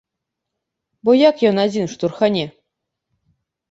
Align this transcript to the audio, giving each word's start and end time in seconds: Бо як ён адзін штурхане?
Бо 1.03 1.11
як 1.29 1.45
ён 1.51 1.63
адзін 1.67 1.85
штурхане? 1.95 2.45